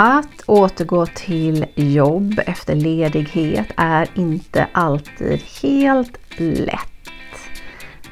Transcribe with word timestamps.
Att 0.00 0.42
återgå 0.46 1.06
till 1.06 1.66
jobb 1.74 2.40
efter 2.46 2.74
ledighet 2.74 3.66
är 3.76 4.08
inte 4.14 4.66
alltid 4.72 5.40
helt 5.62 6.18
lätt. 6.38 7.08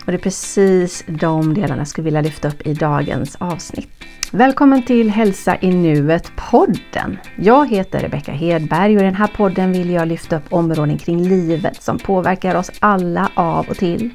Och 0.05 0.13
det 0.13 0.15
är 0.15 0.19
precis 0.19 1.05
de 1.07 1.55
delarna 1.55 1.77
jag 1.77 1.89
skulle 1.89 2.05
vilja 2.05 2.21
lyfta 2.21 2.49
upp 2.49 2.67
i 2.67 2.75
dagens 2.75 3.37
avsnitt. 3.37 3.91
Välkommen 4.33 4.83
till 4.83 5.11
Hälsa 5.11 5.57
i 5.61 5.71
nuet 5.71 6.33
podden. 6.51 7.19
Jag 7.37 7.71
heter 7.71 8.01
Rebecka 8.01 8.33
Hedberg 8.33 8.97
och 8.97 9.03
i 9.03 9.05
den 9.05 9.15
här 9.15 9.31
podden 9.37 9.73
vill 9.73 9.91
jag 9.91 10.09
lyfta 10.09 10.37
upp 10.37 10.53
områden 10.53 10.99
kring 10.99 11.29
livet 11.29 11.83
som 11.83 11.99
påverkar 11.99 12.55
oss 12.55 12.71
alla 12.81 13.31
av 13.35 13.69
och 13.69 13.77
till. 13.77 14.11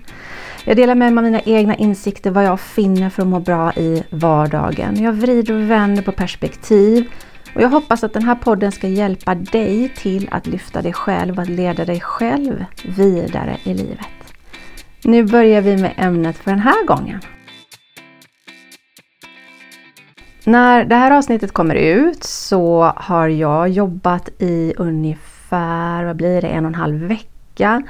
Jag 0.65 0.77
delar 0.77 0.95
med 0.95 1.13
mig 1.13 1.19
av 1.19 1.31
mina 1.31 1.41
egna 1.41 1.75
insikter, 1.75 2.31
vad 2.31 2.45
jag 2.45 2.59
finner 2.59 3.09
för 3.09 3.21
att 3.21 3.27
må 3.27 3.39
bra 3.39 3.73
i 3.73 4.03
vardagen. 4.09 5.03
Jag 5.03 5.13
vrider 5.13 5.53
och 5.53 5.69
vänder 5.69 6.03
på 6.03 6.11
perspektiv 6.11 7.11
och 7.55 7.61
jag 7.61 7.69
hoppas 7.69 8.03
att 8.03 8.13
den 8.13 8.23
här 8.23 8.35
podden 8.35 8.71
ska 8.71 8.87
hjälpa 8.87 9.35
dig 9.35 9.89
till 9.89 10.29
att 10.31 10.47
lyfta 10.47 10.81
dig 10.81 10.93
själv 10.93 11.35
och 11.35 11.41
att 11.41 11.49
leda 11.49 11.85
dig 11.85 11.99
själv 11.99 12.65
vidare 12.97 13.57
i 13.63 13.73
livet. 13.73 14.07
Nu 15.03 15.23
börjar 15.23 15.61
vi 15.61 15.77
med 15.77 15.93
ämnet 15.97 16.37
för 16.37 16.51
den 16.51 16.59
här 16.59 16.85
gången. 16.85 17.19
När 20.43 20.85
det 20.85 20.95
här 20.95 21.11
avsnittet 21.11 21.51
kommer 21.51 21.75
ut 21.75 22.23
så 22.23 22.93
har 22.95 23.27
jag 23.27 23.69
jobbat 23.69 24.29
i 24.39 24.73
ungefär, 24.77 26.05
vad 26.05 26.15
blir 26.15 26.41
det, 26.41 26.47
en 26.47 26.65
och 26.65 26.69
en 26.69 26.75
halv 26.75 26.95
vecka. 26.95 27.83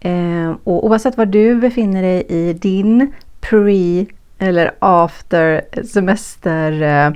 Ehm, 0.00 0.54
och 0.64 0.86
oavsett 0.86 1.16
var 1.16 1.26
du 1.26 1.54
befinner 1.54 2.02
dig 2.02 2.26
i 2.28 2.52
din 2.52 3.12
pre 3.40 4.06
eller 4.38 4.74
after 4.78 5.62
semester 5.84 6.82
eh, 6.82 7.12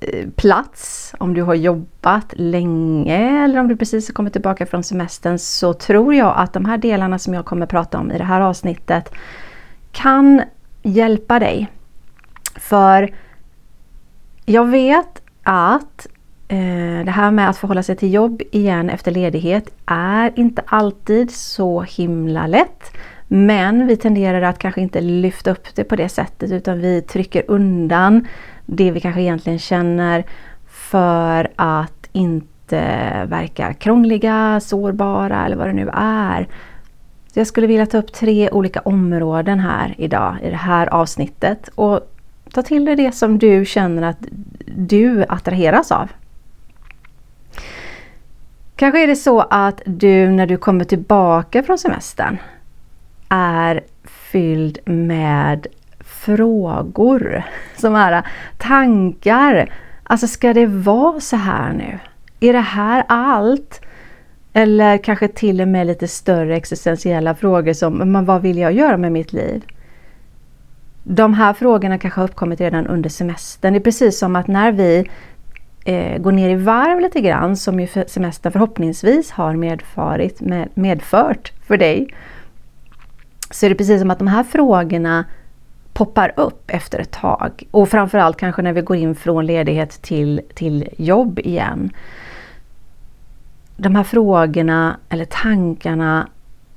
Eh, 0.00 0.28
plats, 0.36 1.14
om 1.18 1.34
du 1.34 1.42
har 1.42 1.54
jobbat 1.54 2.34
länge 2.36 3.44
eller 3.44 3.60
om 3.60 3.68
du 3.68 3.76
precis 3.76 4.08
har 4.08 4.12
kommit 4.12 4.32
tillbaka 4.32 4.66
från 4.66 4.82
semestern 4.82 5.38
så 5.38 5.72
tror 5.72 6.14
jag 6.14 6.34
att 6.36 6.52
de 6.52 6.64
här 6.64 6.78
delarna 6.78 7.18
som 7.18 7.34
jag 7.34 7.44
kommer 7.44 7.66
prata 7.66 7.98
om 7.98 8.12
i 8.12 8.18
det 8.18 8.24
här 8.24 8.40
avsnittet 8.40 9.12
kan 9.92 10.42
hjälpa 10.82 11.38
dig. 11.38 11.68
För 12.56 13.14
jag 14.44 14.66
vet 14.68 15.22
att 15.42 16.06
eh, 16.48 17.04
det 17.04 17.10
här 17.10 17.30
med 17.30 17.50
att 17.50 17.58
förhålla 17.58 17.82
sig 17.82 17.96
till 17.96 18.12
jobb 18.12 18.42
igen 18.52 18.90
efter 18.90 19.10
ledighet 19.10 19.70
är 19.86 20.32
inte 20.36 20.62
alltid 20.66 21.30
så 21.30 21.82
himla 21.82 22.46
lätt. 22.46 22.92
Men 23.28 23.86
vi 23.86 23.96
tenderar 23.96 24.42
att 24.42 24.58
kanske 24.58 24.80
inte 24.80 25.00
lyfta 25.00 25.50
upp 25.50 25.74
det 25.74 25.84
på 25.84 25.96
det 25.96 26.08
sättet 26.08 26.52
utan 26.52 26.80
vi 26.80 27.02
trycker 27.02 27.44
undan 27.48 28.26
det 28.72 28.90
vi 28.90 29.00
kanske 29.00 29.20
egentligen 29.20 29.58
känner 29.58 30.24
för 30.68 31.48
att 31.56 32.08
inte 32.12 33.26
verka 33.28 33.74
krångliga, 33.74 34.60
sårbara 34.60 35.46
eller 35.46 35.56
vad 35.56 35.66
det 35.66 35.72
nu 35.72 35.90
är. 35.94 36.48
Så 37.32 37.40
jag 37.40 37.46
skulle 37.46 37.66
vilja 37.66 37.86
ta 37.86 37.98
upp 37.98 38.12
tre 38.12 38.50
olika 38.50 38.80
områden 38.80 39.60
här 39.60 39.94
idag 39.98 40.36
i 40.42 40.50
det 40.50 40.56
här 40.56 40.86
avsnittet 40.86 41.68
och 41.74 42.00
ta 42.52 42.62
till 42.62 42.84
dig 42.84 42.96
det 42.96 43.12
som 43.12 43.38
du 43.38 43.64
känner 43.64 44.02
att 44.02 44.26
du 44.66 45.24
attraheras 45.28 45.92
av. 45.92 46.08
Kanske 48.76 49.02
är 49.02 49.06
det 49.06 49.16
så 49.16 49.40
att 49.40 49.82
du 49.84 50.30
när 50.30 50.46
du 50.46 50.56
kommer 50.56 50.84
tillbaka 50.84 51.62
från 51.62 51.78
semestern 51.78 52.38
är 53.28 53.80
fylld 54.04 54.78
med 54.84 55.66
frågor, 56.20 57.42
som 57.76 57.94
är 57.94 58.22
tankar. 58.58 59.72
Alltså 60.02 60.26
ska 60.26 60.52
det 60.52 60.66
vara 60.66 61.20
så 61.20 61.36
här 61.36 61.72
nu? 61.72 61.98
Är 62.40 62.52
det 62.52 62.60
här 62.60 63.04
allt? 63.08 63.80
Eller 64.52 64.98
kanske 64.98 65.28
till 65.28 65.60
och 65.60 65.68
med 65.68 65.86
lite 65.86 66.08
större 66.08 66.56
existentiella 66.56 67.34
frågor 67.34 67.72
som 67.72 67.94
men 67.94 68.24
vad 68.24 68.42
vill 68.42 68.58
jag 68.58 68.72
göra 68.72 68.96
med 68.96 69.12
mitt 69.12 69.32
liv? 69.32 69.64
De 71.02 71.34
här 71.34 71.52
frågorna 71.52 71.98
kanske 71.98 72.20
har 72.20 72.28
uppkommit 72.28 72.60
redan 72.60 72.86
under 72.86 73.10
semestern. 73.10 73.72
Det 73.72 73.78
är 73.78 73.80
precis 73.80 74.18
som 74.18 74.36
att 74.36 74.46
när 74.46 74.72
vi 74.72 75.10
eh, 75.84 76.18
går 76.18 76.32
ner 76.32 76.50
i 76.50 76.54
varv 76.54 77.00
lite 77.00 77.20
grann, 77.20 77.56
som 77.56 77.80
ju 77.80 77.86
semestern 78.06 78.52
förhoppningsvis 78.52 79.30
har 79.30 79.54
medfarit, 79.54 80.40
med, 80.40 80.68
medfört 80.74 81.52
för 81.66 81.76
dig, 81.76 82.14
så 83.50 83.66
är 83.66 83.70
det 83.70 83.76
precis 83.76 84.00
som 84.00 84.10
att 84.10 84.18
de 84.18 84.28
här 84.28 84.44
frågorna 84.44 85.24
poppar 86.00 86.32
upp 86.36 86.70
efter 86.70 86.98
ett 86.98 87.10
tag. 87.10 87.62
Och 87.70 87.88
framförallt 87.88 88.36
kanske 88.36 88.62
när 88.62 88.72
vi 88.72 88.80
går 88.80 88.96
in 88.96 89.14
från 89.14 89.46
ledighet 89.46 90.02
till, 90.02 90.40
till 90.54 90.88
jobb 90.96 91.38
igen. 91.38 91.90
De 93.76 93.94
här 93.96 94.04
frågorna 94.04 94.96
eller 95.08 95.24
tankarna 95.24 96.28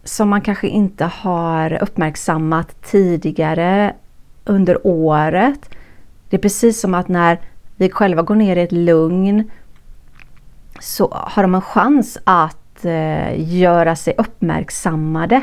som 0.03 0.29
man 0.29 0.41
kanske 0.41 0.67
inte 0.67 1.05
har 1.05 1.83
uppmärksammat 1.83 2.81
tidigare 2.81 3.93
under 4.45 4.87
året. 4.87 5.69
Det 6.29 6.37
är 6.37 6.41
precis 6.41 6.81
som 6.81 6.93
att 6.93 7.07
när 7.07 7.39
vi 7.75 7.89
själva 7.89 8.21
går 8.21 8.35
ner 8.35 8.55
i 8.55 8.61
ett 8.61 8.71
lugn 8.71 9.51
så 10.79 11.09
har 11.13 11.43
de 11.43 11.55
en 11.55 11.61
chans 11.61 12.17
att 12.23 12.85
eh, 12.85 13.53
göra 13.53 13.95
sig 13.95 14.15
uppmärksammade. 14.17 15.41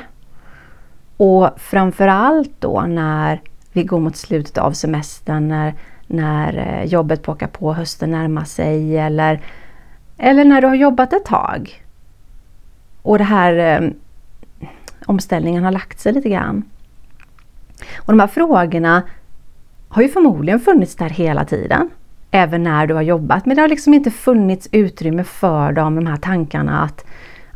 Och 1.16 1.50
framförallt 1.56 2.52
då 2.58 2.80
när 2.80 3.40
vi 3.72 3.84
går 3.84 4.00
mot 4.00 4.16
slutet 4.16 4.58
av 4.58 4.72
semestern 4.72 5.48
när, 5.48 5.74
när 6.06 6.56
eh, 6.56 6.84
jobbet 6.84 7.22
pockar 7.22 7.46
på, 7.46 7.72
hösten 7.72 8.10
närmar 8.10 8.44
sig 8.44 8.98
eller, 8.98 9.40
eller 10.16 10.44
när 10.44 10.60
du 10.60 10.66
har 10.66 10.74
jobbat 10.74 11.12
ett 11.12 11.24
tag. 11.24 11.84
Och 13.02 13.18
det 13.18 13.24
här 13.24 13.82
eh, 13.82 13.90
omställningen 15.06 15.64
har 15.64 15.72
lagt 15.72 16.00
sig 16.00 16.12
lite 16.12 16.28
grann. 16.28 16.62
Och 17.98 18.12
de 18.12 18.20
här 18.20 18.26
frågorna 18.26 19.02
har 19.88 20.02
ju 20.02 20.08
förmodligen 20.08 20.60
funnits 20.60 20.96
där 20.96 21.08
hela 21.08 21.44
tiden. 21.44 21.90
Även 22.30 22.62
när 22.62 22.86
du 22.86 22.94
har 22.94 23.02
jobbat. 23.02 23.46
Men 23.46 23.56
det 23.56 23.62
har 23.62 23.68
liksom 23.68 23.94
inte 23.94 24.10
funnits 24.10 24.68
utrymme 24.72 25.24
för 25.24 25.72
dem, 25.72 25.94
de 25.94 26.06
här 26.06 26.16
tankarna 26.16 26.82
att, 26.82 27.04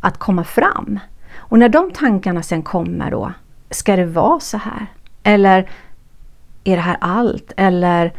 att 0.00 0.18
komma 0.18 0.44
fram. 0.44 0.98
Och 1.36 1.58
när 1.58 1.68
de 1.68 1.90
tankarna 1.90 2.42
sen 2.42 2.62
kommer 2.62 3.10
då, 3.10 3.32
ska 3.70 3.96
det 3.96 4.06
vara 4.06 4.40
så 4.40 4.56
här? 4.58 4.86
Eller 5.22 5.68
är 6.64 6.76
det 6.76 6.82
här 6.82 6.96
allt? 7.00 7.52
Eller 7.56 8.12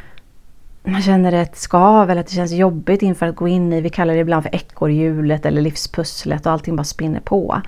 man 0.84 1.02
känner 1.02 1.32
ett 1.32 1.58
skav 1.58 2.10
eller 2.10 2.22
att 2.22 2.28
det 2.28 2.36
känns 2.36 2.52
jobbigt 2.52 3.02
inför 3.02 3.28
att 3.28 3.36
gå 3.36 3.48
in 3.48 3.74
i, 3.74 3.82
vi 3.82 3.90
kallar 3.90 4.14
det 4.14 4.20
ibland 4.20 4.44
för 4.44 4.56
ekorrhjulet 4.56 5.46
eller 5.46 5.62
livspusslet 5.62 6.46
och 6.46 6.52
allting 6.52 6.76
bara 6.76 6.84
spinner 6.84 7.20
på. 7.20 7.62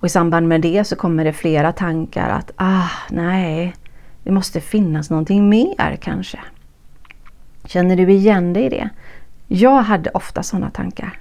Och 0.00 0.06
i 0.06 0.08
samband 0.08 0.48
med 0.48 0.60
det 0.60 0.84
så 0.84 0.96
kommer 0.96 1.24
det 1.24 1.32
flera 1.32 1.72
tankar 1.72 2.28
att, 2.28 2.50
ah, 2.56 2.90
nej, 3.10 3.74
det 4.22 4.30
måste 4.30 4.60
finnas 4.60 5.10
någonting 5.10 5.48
mer 5.48 5.98
kanske. 6.02 6.38
Känner 7.64 7.96
du 7.96 8.10
igen 8.10 8.52
dig 8.52 8.64
i 8.64 8.68
det? 8.68 8.88
Jag 9.46 9.82
hade 9.82 10.10
ofta 10.10 10.42
sådana 10.42 10.70
tankar. 10.70 11.20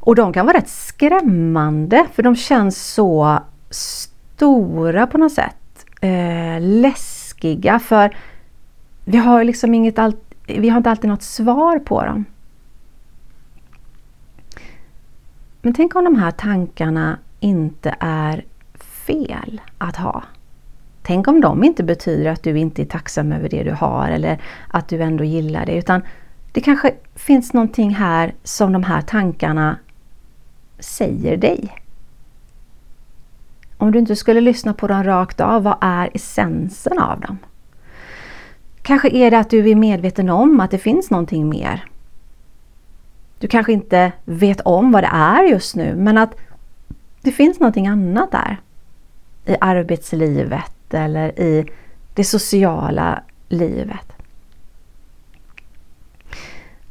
Och 0.00 0.14
de 0.14 0.32
kan 0.32 0.46
vara 0.46 0.56
rätt 0.56 0.68
skrämmande 0.68 2.06
för 2.14 2.22
de 2.22 2.36
känns 2.36 2.94
så 2.94 3.38
stora 3.70 5.06
på 5.06 5.18
något 5.18 5.32
sätt. 5.32 5.86
Eh, 6.00 6.60
läskiga 6.60 7.15
för 7.78 8.16
vi 9.04 9.18
har 9.18 9.44
liksom 9.44 9.74
inget 9.74 9.98
vi 10.46 10.68
har 10.68 10.76
inte 10.76 10.90
alltid 10.90 11.10
något 11.10 11.22
svar 11.22 11.78
på 11.78 12.04
dem. 12.04 12.24
Men 15.62 15.74
tänk 15.74 15.96
om 15.96 16.04
de 16.04 16.16
här 16.16 16.30
tankarna 16.30 17.18
inte 17.40 17.96
är 18.00 18.44
fel 18.80 19.60
att 19.78 19.96
ha. 19.96 20.22
Tänk 21.02 21.28
om 21.28 21.40
de 21.40 21.64
inte 21.64 21.84
betyder 21.84 22.30
att 22.30 22.42
du 22.42 22.58
inte 22.58 22.82
är 22.82 22.86
tacksam 22.86 23.32
över 23.32 23.48
det 23.48 23.62
du 23.62 23.72
har 23.72 24.08
eller 24.08 24.38
att 24.68 24.88
du 24.88 25.02
ändå 25.02 25.24
gillar 25.24 25.66
det 25.66 25.76
utan 25.76 26.02
det 26.52 26.60
kanske 26.60 26.94
finns 27.14 27.52
någonting 27.52 27.94
här 27.94 28.34
som 28.42 28.72
de 28.72 28.82
här 28.82 29.02
tankarna 29.02 29.78
säger 30.78 31.36
dig. 31.36 31.85
Om 33.86 33.92
du 33.92 33.98
inte 33.98 34.16
skulle 34.16 34.40
lyssna 34.40 34.74
på 34.74 34.86
dem 34.86 35.04
rakt 35.04 35.40
av, 35.40 35.62
vad 35.62 35.76
är 35.80 36.10
essensen 36.14 36.98
av 36.98 37.20
dem? 37.20 37.38
Kanske 38.82 39.08
är 39.08 39.30
det 39.30 39.38
att 39.38 39.50
du 39.50 39.70
är 39.70 39.74
medveten 39.74 40.28
om 40.28 40.60
att 40.60 40.70
det 40.70 40.78
finns 40.78 41.10
någonting 41.10 41.48
mer. 41.48 41.84
Du 43.38 43.48
kanske 43.48 43.72
inte 43.72 44.12
vet 44.24 44.60
om 44.60 44.92
vad 44.92 45.02
det 45.02 45.10
är 45.12 45.42
just 45.42 45.76
nu 45.76 45.94
men 45.96 46.18
att 46.18 46.34
det 47.22 47.32
finns 47.32 47.60
någonting 47.60 47.86
annat 47.86 48.32
där. 48.32 48.60
I 49.46 49.56
arbetslivet 49.60 50.94
eller 50.94 51.40
i 51.40 51.66
det 52.14 52.24
sociala 52.24 53.22
livet. 53.48 54.12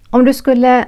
Om 0.09 0.25
du 0.25 0.33
skulle 0.33 0.85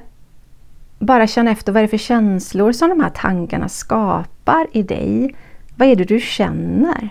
bara 1.00 1.28
känna 1.28 1.52
efter 1.52 1.72
vad 1.72 1.82
det 1.84 1.86
är 1.86 1.88
för 1.88 1.98
känslor 1.98 2.72
som 2.72 2.90
de 2.90 3.00
här 3.00 3.10
tankarna 3.10 3.70
skapar 3.70 4.68
i 4.72 4.84
dig. 4.84 5.36
Vad 5.78 5.88
är 5.88 5.96
det 5.96 6.04
du 6.04 6.20
känner? 6.20 7.10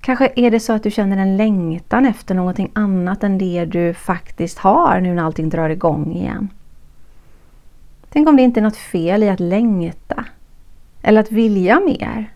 Kanske 0.00 0.32
är 0.36 0.50
det 0.50 0.60
så 0.60 0.72
att 0.72 0.82
du 0.82 0.90
känner 0.90 1.16
en 1.16 1.36
längtan 1.36 2.06
efter 2.06 2.34
någonting 2.34 2.70
annat 2.74 3.24
än 3.24 3.38
det 3.38 3.64
du 3.64 3.94
faktiskt 3.94 4.58
har 4.58 5.00
nu 5.00 5.14
när 5.14 5.22
allting 5.22 5.48
drar 5.48 5.70
igång 5.70 6.12
igen. 6.12 6.48
Tänk 8.08 8.28
om 8.28 8.36
det 8.36 8.42
inte 8.42 8.60
är 8.60 8.62
något 8.62 8.76
fel 8.76 9.22
i 9.22 9.28
att 9.28 9.40
längta 9.40 10.24
eller 11.02 11.20
att 11.20 11.32
vilja 11.32 11.80
mer. 11.80 12.32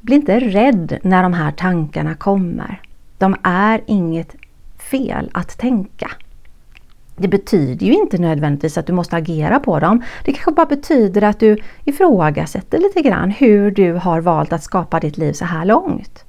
Bli 0.00 0.16
inte 0.16 0.40
rädd 0.40 0.98
när 1.02 1.22
de 1.22 1.32
här 1.32 1.52
tankarna 1.52 2.14
kommer. 2.14 2.82
De 3.18 3.36
är 3.42 3.80
inget 3.86 4.36
fel 4.78 5.30
att 5.34 5.58
tänka. 5.58 6.10
Det 7.20 7.28
betyder 7.28 7.86
ju 7.86 7.92
inte 7.92 8.18
nödvändigtvis 8.18 8.78
att 8.78 8.86
du 8.86 8.92
måste 8.92 9.16
agera 9.16 9.60
på 9.60 9.80
dem. 9.80 10.02
Det 10.24 10.32
kanske 10.32 10.52
bara 10.52 10.66
betyder 10.66 11.22
att 11.22 11.40
du 11.40 11.56
ifrågasätter 11.84 12.78
lite 12.78 13.02
grann 13.02 13.30
hur 13.30 13.70
du 13.70 13.92
har 13.92 14.20
valt 14.20 14.52
att 14.52 14.62
skapa 14.62 15.00
ditt 15.00 15.18
liv 15.18 15.32
så 15.32 15.44
här 15.44 15.64
långt. 15.64 16.24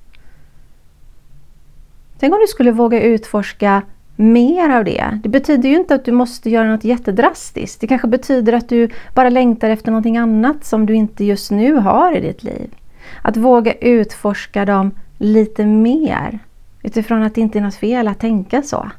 Tänk 2.19 2.33
om 2.33 2.39
du 2.39 2.47
skulle 2.47 2.71
våga 2.71 3.01
utforska 3.01 3.81
mer 4.15 4.69
av 4.69 4.85
det. 4.85 5.19
Det 5.23 5.29
betyder 5.29 5.69
ju 5.69 5.75
inte 5.75 5.95
att 5.95 6.05
du 6.05 6.11
måste 6.11 6.49
göra 6.49 6.71
något 6.71 6.83
jättedrastiskt. 6.83 7.81
Det 7.81 7.87
kanske 7.87 8.07
betyder 8.07 8.53
att 8.53 8.69
du 8.69 8.89
bara 9.13 9.29
längtar 9.29 9.69
efter 9.69 9.91
någonting 9.91 10.17
annat 10.17 10.65
som 10.65 10.85
du 10.85 10.95
inte 10.95 11.25
just 11.25 11.51
nu 11.51 11.73
har 11.73 12.17
i 12.17 12.21
ditt 12.21 12.43
liv. 12.43 12.75
Att 13.21 13.37
våga 13.37 13.73
utforska 13.73 14.65
dem 14.65 14.91
lite 15.17 15.65
mer 15.65 16.39
utifrån 16.83 17.23
att 17.23 17.35
det 17.35 17.41
inte 17.41 17.59
är 17.59 17.63
något 17.63 17.75
fel 17.75 18.07
att 18.07 18.19
tänka 18.19 18.61
så. 18.61 18.91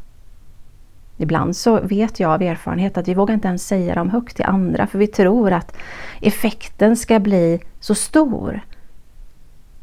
Ibland 1.22 1.56
så 1.56 1.80
vet 1.80 2.20
jag 2.20 2.30
av 2.30 2.42
erfarenhet 2.42 2.98
att 2.98 3.08
vi 3.08 3.14
vågar 3.14 3.34
inte 3.34 3.48
ens 3.48 3.66
säga 3.66 3.94
dem 3.94 4.10
högt 4.10 4.36
till 4.36 4.44
andra 4.44 4.86
för 4.86 4.98
vi 4.98 5.06
tror 5.06 5.52
att 5.52 5.76
effekten 6.20 6.96
ska 6.96 7.18
bli 7.20 7.60
så 7.80 7.94
stor. 7.94 8.60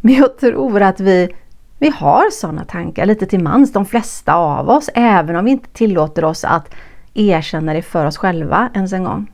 Men 0.02 0.14
jag 0.14 0.38
tror 0.38 0.82
att 0.82 1.00
vi, 1.00 1.36
vi 1.80 1.90
har 1.90 2.32
sådana 2.32 2.66
tankar 2.66 3.06
lite 3.06 3.26
till 3.26 3.44
mans, 3.44 3.74
de 3.74 3.86
flesta 3.86 4.34
av 4.34 4.70
oss, 4.70 4.90
även 4.94 5.36
om 5.36 5.46
vi 5.46 5.52
inte 5.52 5.70
tillåter 5.70 6.26
oss 6.26 6.44
att 6.44 6.76
erkänna 7.14 7.74
det 7.74 7.82
för 7.82 8.06
oss 8.06 8.18
själva 8.18 8.70
ens 8.74 8.94
en 8.94 9.04
gång. 9.04 9.32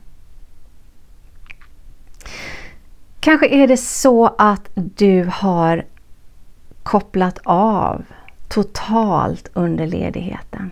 Kanske 3.20 3.48
är 3.48 3.68
det 3.68 3.76
så 3.76 4.26
att 4.38 4.70
du 4.74 5.30
har 5.32 5.84
kopplat 6.82 7.38
av 7.44 8.04
totalt 8.48 9.50
under 9.54 9.86
ledigheten. 9.86 10.70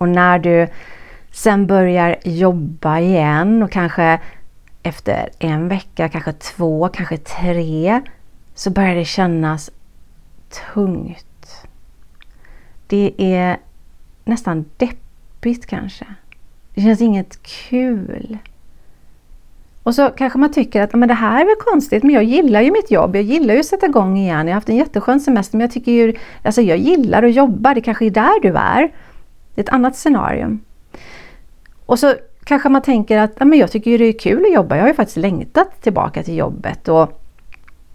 Och 0.00 0.08
när 0.08 0.38
du 0.38 0.68
sen 1.30 1.66
börjar 1.66 2.16
jobba 2.24 2.98
igen 2.98 3.62
och 3.62 3.70
kanske 3.70 4.20
efter 4.82 5.28
en 5.38 5.68
vecka, 5.68 6.08
kanske 6.08 6.32
två, 6.32 6.88
kanske 6.88 7.16
tre 7.16 8.00
så 8.54 8.70
börjar 8.70 8.94
det 8.94 9.04
kännas 9.04 9.70
tungt. 10.74 11.66
Det 12.86 13.12
är 13.18 13.56
nästan 14.24 14.64
deppigt 14.76 15.66
kanske. 15.66 16.04
Det 16.74 16.80
känns 16.80 17.00
inget 17.00 17.42
kul. 17.42 18.38
Och 19.82 19.94
så 19.94 20.08
kanske 20.08 20.38
man 20.38 20.52
tycker 20.52 20.82
att 20.82 20.94
men 20.94 21.08
det 21.08 21.14
här 21.14 21.40
är 21.40 21.44
väl 21.44 21.56
konstigt, 21.72 22.02
men 22.02 22.14
jag 22.14 22.24
gillar 22.24 22.60
ju 22.60 22.70
mitt 22.70 22.90
jobb. 22.90 23.16
Jag 23.16 23.24
gillar 23.24 23.54
ju 23.54 23.60
att 23.60 23.66
sätta 23.66 23.86
igång 23.86 24.18
igen. 24.18 24.46
Jag 24.46 24.54
har 24.54 24.54
haft 24.54 24.68
en 24.68 24.76
jätteskön 24.76 25.20
semester, 25.20 25.56
men 25.56 25.60
jag 25.60 25.70
tycker 25.70 25.92
ju, 25.92 26.14
alltså 26.42 26.62
jag 26.62 26.78
gillar 26.78 27.22
att 27.22 27.34
jobba. 27.34 27.74
Det 27.74 27.80
kanske 27.80 28.06
är 28.06 28.10
där 28.10 28.40
du 28.42 28.56
är. 28.56 28.90
Det 29.60 29.62
är 29.62 29.68
ett 29.68 29.74
annat 29.74 29.96
scenario. 29.96 30.58
Och 31.86 31.98
så 31.98 32.14
kanske 32.44 32.68
man 32.68 32.82
tänker 32.82 33.18
att 33.18 33.32
ja, 33.38 33.44
men 33.44 33.58
jag 33.58 33.70
tycker 33.70 33.90
ju 33.90 33.98
det 33.98 34.04
är 34.04 34.18
kul 34.18 34.44
att 34.44 34.52
jobba. 34.52 34.76
Jag 34.76 34.82
har 34.82 34.88
ju 34.88 34.94
faktiskt 34.94 35.16
längtat 35.16 35.82
tillbaka 35.82 36.22
till 36.22 36.36
jobbet 36.36 36.88
och 36.88 37.22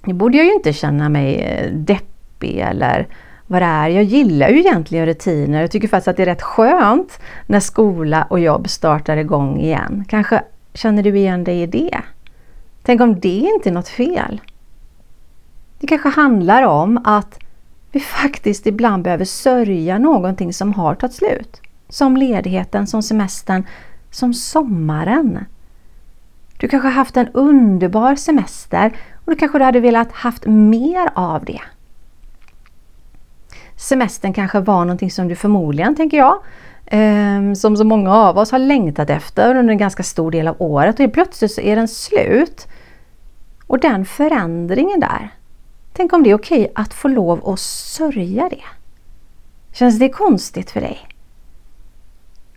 nu 0.03 0.13
borde 0.13 0.37
jag 0.37 0.45
ju 0.45 0.53
inte 0.53 0.73
känna 0.73 1.09
mig 1.09 1.35
eh, 1.35 1.71
deppig 1.71 2.59
eller 2.59 3.07
vad 3.47 3.61
det 3.61 3.65
är. 3.65 3.87
Jag 3.87 4.03
gillar 4.03 4.49
ju 4.49 4.59
egentligen 4.59 5.05
rutiner. 5.05 5.61
Jag 5.61 5.71
tycker 5.71 5.87
faktiskt 5.87 6.07
att 6.07 6.17
det 6.17 6.23
är 6.23 6.25
rätt 6.25 6.41
skönt 6.41 7.19
när 7.47 7.59
skola 7.59 8.27
och 8.29 8.39
jobb 8.39 8.69
startar 8.69 9.17
igång 9.17 9.59
igen. 9.59 10.05
Kanske 10.07 10.43
känner 10.73 11.03
du 11.03 11.17
igen 11.17 11.43
dig 11.43 11.61
i 11.61 11.67
det? 11.67 12.01
Tänk 12.83 13.01
om 13.01 13.19
det 13.19 13.37
inte 13.55 13.69
är 13.69 13.73
något 13.73 13.89
fel? 13.89 14.41
Det 15.79 15.87
kanske 15.87 16.09
handlar 16.09 16.63
om 16.63 17.01
att 17.03 17.39
vi 17.95 18.01
faktiskt 18.01 18.67
ibland 18.67 19.03
behöver 19.03 19.25
sörja 19.25 19.97
någonting 19.97 20.53
som 20.53 20.73
har 20.73 20.95
tagit 20.95 21.13
slut. 21.13 21.61
Som 21.89 22.17
ledigheten, 22.17 22.87
som 22.87 23.01
semestern, 23.03 23.63
som 24.11 24.33
sommaren. 24.33 25.45
Du 26.57 26.67
kanske 26.67 26.87
har 26.87 26.93
haft 26.93 27.17
en 27.17 27.27
underbar 27.27 28.15
semester 28.15 28.93
och 29.25 29.31
du 29.31 29.35
kanske 29.35 29.63
hade 29.63 29.79
velat 29.79 30.11
haft 30.11 30.45
mer 30.45 31.09
av 31.15 31.45
det. 31.45 31.61
Semestern 33.75 34.33
kanske 34.33 34.59
var 34.59 34.85
någonting 34.85 35.11
som 35.11 35.27
du 35.27 35.35
förmodligen, 35.35 35.95
tänker 35.95 36.17
jag, 36.17 36.39
ehm, 36.85 37.55
som 37.55 37.77
så 37.77 37.83
många 37.83 38.13
av 38.13 38.37
oss 38.37 38.51
har 38.51 38.59
längtat 38.59 39.09
efter 39.09 39.55
under 39.55 39.71
en 39.71 39.77
ganska 39.77 40.03
stor 40.03 40.31
del 40.31 40.47
av 40.47 40.55
året 40.59 40.99
och 40.99 41.13
plötsligt 41.13 41.51
så 41.51 41.61
är 41.61 41.75
den 41.75 41.87
slut. 41.87 42.67
Och 43.67 43.79
den 43.79 44.05
förändringen 44.05 44.99
där, 44.99 45.34
Tänk 45.97 46.13
om 46.13 46.23
det 46.23 46.29
är 46.29 46.35
okej 46.35 46.71
att 46.75 46.93
få 46.93 47.07
lov 47.07 47.49
att 47.49 47.59
sörja 47.59 48.49
det. 48.49 48.63
Känns 49.73 49.99
det 49.99 50.09
konstigt 50.09 50.71
för 50.71 50.81
dig? 50.81 51.07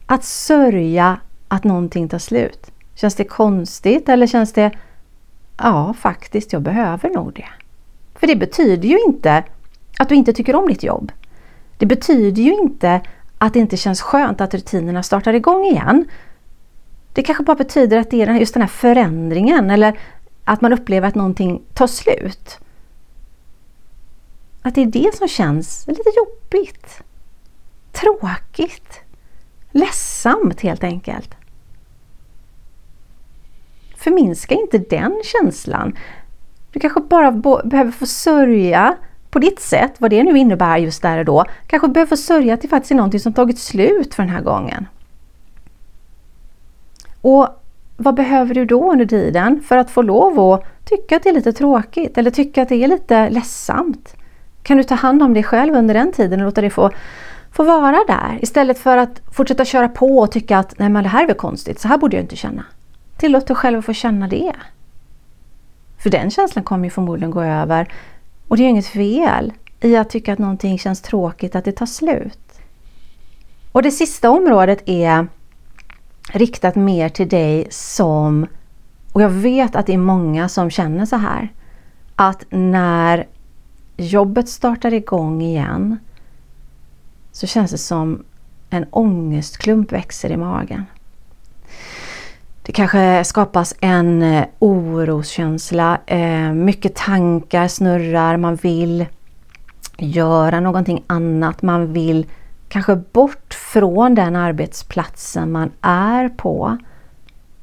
Att 0.06 0.24
sörja 0.24 1.20
att 1.48 1.64
någonting 1.64 2.08
tar 2.08 2.18
slut. 2.18 2.70
Känns 2.94 3.14
det 3.14 3.24
konstigt 3.24 4.08
eller 4.08 4.26
känns 4.26 4.52
det 4.52 4.72
Ja, 5.58 5.94
faktiskt, 5.98 6.52
jag 6.52 6.62
behöver 6.62 7.10
nog 7.10 7.32
det. 7.32 7.48
För 8.14 8.26
det 8.26 8.36
betyder 8.36 8.88
ju 8.88 8.98
inte 9.06 9.44
att 9.98 10.08
du 10.08 10.14
inte 10.14 10.32
tycker 10.32 10.54
om 10.54 10.68
ditt 10.68 10.82
jobb. 10.82 11.12
Det 11.76 11.86
betyder 11.86 12.42
ju 12.42 12.52
inte 12.52 13.00
att 13.38 13.52
det 13.52 13.58
inte 13.58 13.76
känns 13.76 14.00
skönt 14.00 14.40
att 14.40 14.54
rutinerna 14.54 15.02
startar 15.02 15.32
igång 15.32 15.64
igen. 15.64 16.04
Det 17.12 17.22
kanske 17.22 17.44
bara 17.44 17.56
betyder 17.56 17.98
att 17.98 18.10
det 18.10 18.22
är 18.22 18.34
just 18.34 18.54
den 18.54 18.62
här 18.62 18.68
förändringen 18.68 19.70
eller 19.70 19.98
att 20.44 20.60
man 20.60 20.72
upplever 20.72 21.08
att 21.08 21.14
någonting 21.14 21.62
tar 21.74 21.86
slut. 21.86 22.58
Att 24.68 24.74
det 24.74 24.82
är 24.82 24.86
det 24.86 25.14
som 25.14 25.28
känns 25.28 25.86
lite 25.86 26.10
jobbigt. 26.16 27.02
Tråkigt. 27.92 29.00
Ledsamt 29.70 30.60
helt 30.60 30.84
enkelt. 30.84 31.34
Förminska 33.96 34.54
inte 34.54 34.78
den 34.78 35.22
känslan. 35.24 35.96
Du 36.72 36.80
kanske 36.80 37.00
bara 37.00 37.32
behöver 37.64 37.90
få 37.90 38.06
sörja 38.06 38.96
på 39.30 39.38
ditt 39.38 39.60
sätt, 39.60 39.94
vad 39.98 40.10
det 40.10 40.22
nu 40.22 40.38
innebär 40.38 40.78
just 40.78 41.02
där 41.02 41.18
och 41.18 41.24
då. 41.24 41.44
Kanske 41.66 41.88
behöver 41.88 42.08
få 42.08 42.16
sörja 42.16 42.54
att 42.54 42.62
det 42.62 42.68
faktiskt 42.68 42.90
är 42.90 42.96
någonting 42.96 43.20
som 43.20 43.32
tagit 43.32 43.58
slut 43.58 44.14
för 44.14 44.22
den 44.22 44.32
här 44.32 44.42
gången. 44.42 44.86
Och 47.20 47.48
vad 47.96 48.14
behöver 48.14 48.54
du 48.54 48.64
då 48.64 48.92
under 48.92 49.06
tiden 49.06 49.62
för 49.62 49.76
att 49.76 49.90
få 49.90 50.02
lov 50.02 50.40
att 50.40 50.64
tycka 50.84 51.16
att 51.16 51.22
det 51.22 51.28
är 51.28 51.34
lite 51.34 51.52
tråkigt 51.52 52.18
eller 52.18 52.30
tycka 52.30 52.62
att 52.62 52.68
det 52.68 52.84
är 52.84 52.88
lite 52.88 53.30
ledsamt? 53.30 54.14
Kan 54.62 54.76
du 54.76 54.82
ta 54.82 54.94
hand 54.94 55.22
om 55.22 55.34
dig 55.34 55.42
själv 55.42 55.74
under 55.74 55.94
den 55.94 56.12
tiden 56.12 56.40
och 56.40 56.46
låta 56.46 56.60
dig 56.60 56.70
få, 56.70 56.90
få 57.52 57.64
vara 57.64 58.04
där 58.06 58.38
istället 58.42 58.78
för 58.78 58.96
att 58.96 59.20
fortsätta 59.32 59.64
köra 59.64 59.88
på 59.88 60.18
och 60.18 60.32
tycka 60.32 60.58
att 60.58 60.78
nej 60.78 60.88
men 60.88 61.02
det 61.02 61.08
här 61.08 61.22
är 61.22 61.26
väl 61.26 61.36
konstigt, 61.36 61.80
så 61.80 61.88
här 61.88 61.98
borde 61.98 62.16
jag 62.16 62.24
inte 62.24 62.36
känna. 62.36 62.64
Tillåt 63.16 63.46
dig 63.46 63.56
själv 63.56 63.78
att 63.78 63.84
få 63.84 63.92
känna 63.92 64.28
det. 64.28 64.52
För 65.98 66.10
den 66.10 66.30
känslan 66.30 66.64
kommer 66.64 66.84
ju 66.84 66.90
förmodligen 66.90 67.30
gå 67.30 67.42
över 67.42 67.92
och 68.48 68.56
det 68.56 68.62
är 68.62 68.68
inget 68.68 68.86
fel 68.86 69.52
i 69.80 69.96
att 69.96 70.10
tycka 70.10 70.32
att 70.32 70.38
någonting 70.38 70.78
känns 70.78 71.02
tråkigt, 71.02 71.56
att 71.56 71.64
det 71.64 71.72
tar 71.72 71.86
slut. 71.86 72.60
Och 73.72 73.82
det 73.82 73.90
sista 73.90 74.30
området 74.30 74.82
är 74.86 75.26
riktat 76.32 76.74
mer 76.74 77.08
till 77.08 77.28
dig 77.28 77.66
som, 77.70 78.46
och 79.12 79.22
jag 79.22 79.30
vet 79.30 79.76
att 79.76 79.86
det 79.86 79.94
är 79.94 79.98
många 79.98 80.48
som 80.48 80.70
känner 80.70 81.04
så 81.06 81.16
här, 81.16 81.52
att 82.16 82.44
när 82.50 83.26
jobbet 83.98 84.48
startar 84.48 84.94
igång 84.94 85.42
igen 85.42 85.98
så 87.32 87.46
känns 87.46 87.70
det 87.70 87.78
som 87.78 88.24
en 88.70 88.86
ångestklump 88.90 89.92
växer 89.92 90.30
i 90.30 90.36
magen. 90.36 90.84
Det 92.62 92.72
kanske 92.72 93.24
skapas 93.24 93.74
en 93.80 94.22
eh, 94.22 94.44
oroskänsla, 94.58 95.98
eh, 96.06 96.52
mycket 96.52 96.94
tankar 96.94 97.68
snurrar, 97.68 98.36
man 98.36 98.56
vill 98.56 99.06
göra 99.96 100.60
någonting 100.60 101.04
annat, 101.06 101.62
man 101.62 101.92
vill 101.92 102.26
kanske 102.68 102.96
bort 102.96 103.54
från 103.54 104.14
den 104.14 104.36
arbetsplatsen 104.36 105.52
man 105.52 105.70
är 105.80 106.28
på. 106.28 106.76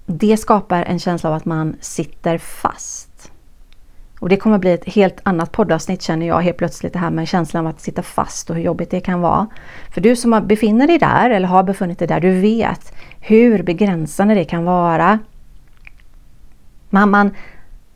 Det 0.06 0.38
skapar 0.38 0.84
en 0.84 1.00
känsla 1.00 1.30
av 1.30 1.36
att 1.36 1.46
man 1.46 1.76
sitter 1.82 2.38
fast. 2.38 3.15
Och 4.26 4.30
det 4.30 4.38
kommer 4.38 4.58
bli 4.58 4.72
ett 4.72 4.86
helt 4.86 5.20
annat 5.24 5.52
poddavsnitt 5.52 6.02
känner 6.02 6.28
jag 6.28 6.42
helt 6.42 6.58
plötsligt 6.58 6.94
det 6.94 7.00
här 7.00 7.10
med 7.10 7.28
känslan 7.28 7.68
av 7.68 7.70
att 7.70 7.82
sitta 7.82 8.02
fast 8.02 8.50
och 8.50 8.56
hur 8.56 8.64
jobbigt 8.64 8.92
det 8.92 9.00
kan 9.00 9.22
vara. 9.22 9.48
För 9.94 10.02
du 10.02 10.16
som 10.16 10.48
befinner 10.48 10.88
dig 10.88 10.98
där 10.98 11.30
eller 11.30 11.48
har 11.48 11.64
befunnit 11.64 12.00
dig 12.00 12.08
där, 12.08 12.20
du 12.20 12.40
vet 12.40 12.94
hur 13.20 13.64
begränsande 13.64 14.36
det 14.36 14.44
kan 14.44 14.66
vara. 14.66 15.20
Man, 16.90 17.10
man, 17.10 17.32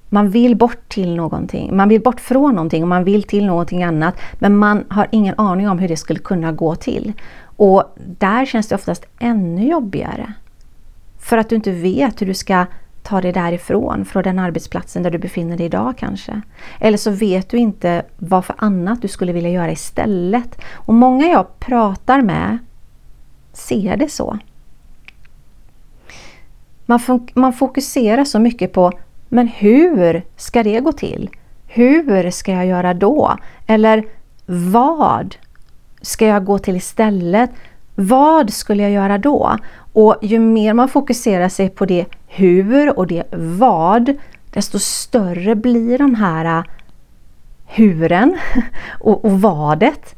man 0.09 0.29
vill 0.29 0.55
bort 0.55 0.89
till 0.89 1.15
någonting, 1.15 1.77
man 1.77 1.89
vill 1.89 2.01
bort 2.01 2.19
från 2.19 2.55
någonting 2.55 2.83
och 2.83 2.89
man 2.89 3.03
vill 3.03 3.23
till 3.23 3.45
någonting 3.45 3.83
annat 3.83 4.19
men 4.33 4.57
man 4.57 4.83
har 4.89 5.07
ingen 5.11 5.35
aning 5.37 5.69
om 5.69 5.79
hur 5.79 5.87
det 5.87 5.97
skulle 5.97 6.19
kunna 6.19 6.51
gå 6.51 6.75
till. 6.75 7.13
Och 7.43 7.95
där 7.95 8.45
känns 8.45 8.67
det 8.67 8.75
oftast 8.75 9.05
ännu 9.19 9.67
jobbigare. 9.67 10.33
För 11.19 11.37
att 11.37 11.49
du 11.49 11.55
inte 11.55 11.71
vet 11.71 12.21
hur 12.21 12.27
du 12.27 12.33
ska 12.33 12.65
ta 13.03 13.21
dig 13.21 13.31
därifrån, 13.31 14.05
från 14.05 14.23
den 14.23 14.39
arbetsplatsen 14.39 15.03
där 15.03 15.11
du 15.11 15.17
befinner 15.17 15.57
dig 15.57 15.65
idag 15.65 15.97
kanske. 15.97 16.41
Eller 16.79 16.97
så 16.97 17.11
vet 17.11 17.49
du 17.49 17.57
inte 17.57 18.03
vad 18.17 18.45
för 18.45 18.55
annat 18.57 19.01
du 19.01 19.07
skulle 19.07 19.33
vilja 19.33 19.49
göra 19.49 19.71
istället. 19.71 20.61
Och 20.73 20.93
många 20.93 21.27
jag 21.27 21.59
pratar 21.59 22.21
med 22.21 22.57
ser 23.53 23.97
det 23.97 24.09
så. 24.09 24.37
Man, 26.85 26.99
man 27.33 27.53
fokuserar 27.53 28.23
så 28.23 28.39
mycket 28.39 28.73
på 28.73 28.91
men 29.29 29.47
hur 29.47 30.23
ska 30.35 30.63
det 30.63 30.79
gå 30.79 30.91
till? 30.91 31.29
Hur 31.67 32.31
ska 32.31 32.51
jag 32.51 32.65
göra 32.65 32.93
då? 32.93 33.37
Eller 33.67 34.05
vad 34.45 35.35
ska 36.01 36.25
jag 36.25 36.45
gå 36.45 36.59
till 36.59 36.75
istället? 36.75 37.49
Vad 37.95 38.53
skulle 38.53 38.83
jag 38.83 38.91
göra 38.91 39.17
då? 39.17 39.57
Och 39.93 40.15
ju 40.21 40.39
mer 40.39 40.73
man 40.73 40.89
fokuserar 40.89 41.49
sig 41.49 41.69
på 41.69 41.85
det 41.85 42.05
hur 42.29 42.97
och 42.97 43.07
det 43.07 43.23
vad, 43.31 44.13
desto 44.49 44.79
större 44.79 45.55
blir 45.55 45.97
de 45.97 46.15
här 46.15 46.45
äh, 46.45 46.63
huren 47.65 48.37
och, 48.99 49.25
och 49.25 49.41
vadet. 49.41 50.15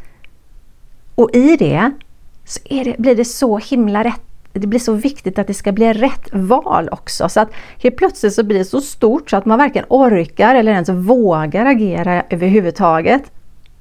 Och 1.15 1.30
i 1.36 1.58
det 1.58 1.91
så 2.46 2.60
det, 2.70 2.96
blir 2.98 3.15
det 3.15 3.25
så 3.25 3.58
himla 3.58 4.03
rätt 4.03 4.22
det 4.53 4.68
blir 4.68 4.80
så 4.80 4.94
viktigt 4.94 5.39
att 5.39 5.48
det 5.48 5.53
ska 5.53 5.72
bli 5.72 5.94
rätt 5.94 6.30
val 6.32 6.89
också. 6.91 7.30
Så 7.30 7.39
att 7.39 7.50
helt 7.84 7.96
plötsligt 7.96 8.34
så 8.34 8.44
blir 8.44 8.58
det 8.58 8.65
så 8.65 8.82
stort 8.82 9.30
så 9.30 9.38
att 9.38 9.46
man 9.46 9.58
varken 9.60 9.86
orkar 9.89 10.56
eller 10.56 10.72
ens 10.72 10.89
vågar 10.89 11.65
agera 11.65 12.24
överhuvudtaget. 12.30 13.32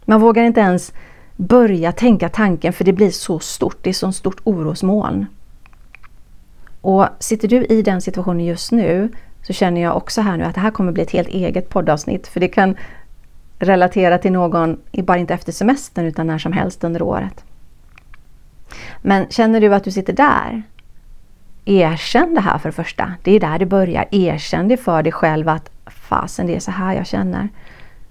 Man 0.05 0.21
vågar 0.21 0.45
inte 0.45 0.61
ens 0.61 0.93
börja 1.37 1.93
tänka 1.93 2.29
tanken 2.29 2.73
för 2.73 2.85
det 2.85 2.93
blir 2.93 3.11
så 3.11 3.39
stort, 3.39 3.79
det 3.83 3.91
är 3.91 3.95
så 3.95 4.13
stort 4.13 4.41
orosmoln. 4.45 5.27
Och 6.81 7.07
sitter 7.19 7.49
du 7.49 7.65
i 7.65 7.83
den 7.83 8.01
situationen 8.01 8.45
just 8.45 8.73
nu 8.73 9.09
så 9.43 9.53
känner 9.53 9.81
jag 9.81 9.97
också 9.97 10.21
här 10.21 10.37
nu 10.37 10.45
att 10.45 10.55
det 10.55 10.61
här 10.61 10.71
kommer 10.71 10.93
bli 10.93 11.03
ett 11.03 11.11
helt 11.11 11.29
eget 11.29 11.69
poddavsnitt 11.69 12.29
för 12.29 12.41
det 12.41 12.49
kan 12.49 12.77
relatera 13.59 14.19
till 14.19 14.33
någon, 14.33 14.81
bara 14.93 15.19
inte 15.19 15.35
efter 15.35 15.53
semestern 15.53 16.07
utan 16.07 16.27
när 16.27 16.39
som 16.39 16.53
helst 16.53 16.85
under 16.85 17.03
året. 17.03 17.45
Men 19.03 19.29
känner 19.29 19.61
du 19.61 19.75
att 19.75 19.85
du 19.85 19.91
sitter 19.91 20.13
där? 20.13 20.63
Erkänn 21.65 22.35
det 22.35 22.41
här 22.41 22.59
för 22.59 22.69
det 22.69 22.73
första. 22.73 23.13
Det 23.23 23.33
är 23.33 23.41
där 23.41 23.59
det 23.59 23.67
börjar. 23.67 24.09
Erkänn 24.11 24.69
det 24.69 24.77
för 24.77 25.03
dig 25.03 25.13
själv 25.13 25.49
att 25.49 25.71
fasen 25.87 26.47
det 26.47 26.57
är 26.57 26.61
så 26.61 26.71
här 26.71 26.95
jag 26.95 27.07
känner. 27.07 27.49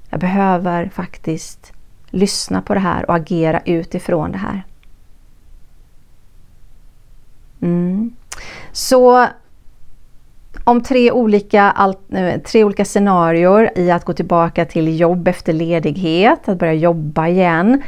Jag 0.10 0.20
behöver 0.20 0.90
faktiskt 0.90 1.74
lyssna 2.10 2.62
på 2.62 2.74
det 2.74 2.80
här 2.80 3.10
och 3.10 3.16
agera 3.16 3.62
utifrån 3.66 4.32
det 4.32 4.38
här. 4.38 4.64
Mm. 7.62 8.16
Så 8.80 9.28
om 10.64 10.84
tre 10.84 11.12
olika, 11.12 11.94
eh, 12.12 12.42
tre 12.42 12.64
olika 12.64 12.86
scenarier 12.86 13.72
i 13.76 13.92
att 13.92 14.06
gå 14.06 14.14
tillbaka 14.14 14.66
till 14.66 15.00
jobb 15.00 15.28
efter 15.28 15.54
ledighet, 15.54 16.50
att 16.50 16.60
börja 16.60 16.74
jobba 16.74 17.28
igen. 17.28 17.82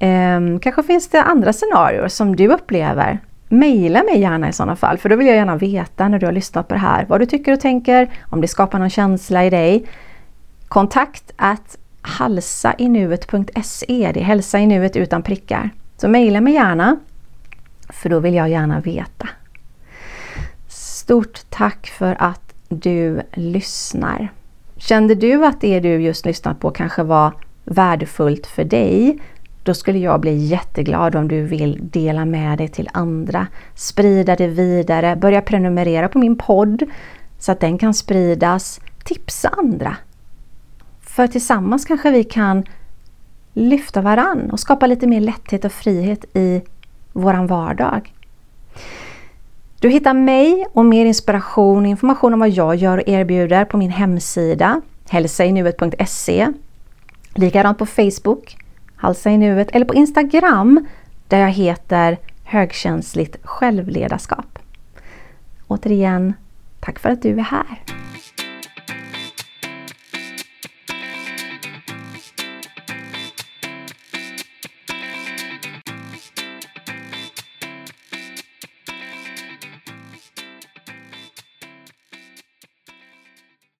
Um, 0.00 0.60
kanske 0.60 0.82
finns 0.82 1.08
det 1.08 1.22
andra 1.22 1.52
scenarier 1.52 2.08
som 2.08 2.36
du 2.36 2.48
upplever. 2.48 3.18
Maila 3.48 4.02
mig 4.02 4.20
gärna 4.20 4.48
i 4.48 4.52
sådana 4.52 4.76
fall, 4.76 4.98
för 4.98 5.08
då 5.08 5.16
vill 5.16 5.26
jag 5.26 5.36
gärna 5.36 5.56
veta 5.56 6.08
när 6.08 6.18
du 6.18 6.26
har 6.26 6.32
lyssnat 6.32 6.68
på 6.68 6.74
det 6.74 6.80
här, 6.80 7.06
vad 7.08 7.20
du 7.20 7.26
tycker 7.26 7.52
och 7.52 7.60
tänker, 7.60 8.10
om 8.30 8.40
det 8.40 8.48
skapar 8.48 8.78
någon 8.78 8.90
känsla 8.90 9.44
i 9.44 9.50
dig. 9.50 9.86
Kontakt 10.68 11.32
att 11.36 11.78
halsainuet.se, 12.00 14.10
det 14.14 14.20
är 14.20 14.24
hälsa 14.24 14.58
i 14.58 14.66
nuet 14.66 14.96
utan 14.96 15.22
prickar. 15.22 15.70
Så 15.96 16.08
mejla 16.08 16.40
mig 16.40 16.54
gärna, 16.54 16.96
för 17.88 18.08
då 18.08 18.20
vill 18.20 18.34
jag 18.34 18.48
gärna 18.48 18.80
veta. 18.80 19.28
Stort 21.08 21.50
tack 21.50 21.86
för 21.86 22.16
att 22.18 22.54
du 22.68 23.22
lyssnar. 23.32 24.32
Kände 24.76 25.14
du 25.14 25.46
att 25.46 25.60
det 25.60 25.80
du 25.80 25.88
just 25.88 26.26
lyssnat 26.26 26.60
på 26.60 26.70
kanske 26.70 27.02
var 27.02 27.32
värdefullt 27.64 28.46
för 28.46 28.64
dig 28.64 29.18
då 29.62 29.74
skulle 29.74 29.98
jag 29.98 30.20
bli 30.20 30.36
jätteglad 30.36 31.16
om 31.16 31.28
du 31.28 31.42
vill 31.42 31.78
dela 31.82 32.24
med 32.24 32.58
dig 32.58 32.68
till 32.68 32.90
andra, 32.92 33.46
sprida 33.74 34.36
det 34.36 34.46
vidare, 34.46 35.16
börja 35.16 35.42
prenumerera 35.42 36.08
på 36.08 36.18
min 36.18 36.36
podd 36.36 36.82
så 37.38 37.52
att 37.52 37.60
den 37.60 37.78
kan 37.78 37.94
spridas, 37.94 38.80
tipsa 39.04 39.48
andra. 39.48 39.96
För 41.00 41.26
tillsammans 41.26 41.84
kanske 41.84 42.10
vi 42.10 42.24
kan 42.24 42.64
lyfta 43.52 44.00
varann 44.00 44.50
och 44.50 44.60
skapa 44.60 44.86
lite 44.86 45.06
mer 45.06 45.20
lätthet 45.20 45.64
och 45.64 45.72
frihet 45.72 46.24
i 46.36 46.62
våran 47.12 47.46
vardag. 47.46 48.12
Du 49.80 49.88
hittar 49.88 50.14
mig 50.14 50.66
och 50.72 50.84
mer 50.84 51.06
inspiration 51.06 51.84
och 51.84 51.90
information 51.90 52.34
om 52.34 52.40
vad 52.40 52.50
jag 52.50 52.76
gör 52.76 52.98
och 52.98 53.08
erbjuder 53.08 53.64
på 53.64 53.76
min 53.76 53.90
hemsida 53.90 54.80
hälsainuet.se 55.08 56.52
Likadant 57.34 57.78
på 57.78 57.86
Facebook 57.86 58.56
Halsa 58.96 59.30
i 59.30 59.38
nuet 59.38 59.68
eller 59.72 59.86
på 59.86 59.94
Instagram 59.94 60.86
där 61.28 61.38
jag 61.38 61.50
heter 61.50 62.18
Högkänsligt 62.44 63.36
självledarskap. 63.42 64.58
Återigen, 65.66 66.34
tack 66.80 66.98
för 66.98 67.10
att 67.10 67.22
du 67.22 67.32
är 67.32 67.42
här. 67.42 67.97